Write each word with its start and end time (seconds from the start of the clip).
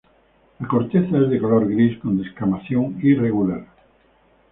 La 0.59 0.67
corteza 0.67 1.15
es 1.15 1.29
de 1.29 1.39
color 1.39 1.67
gris, 1.69 1.99
con 1.99 2.17
descamación 2.17 2.97
irregular. 3.03 3.67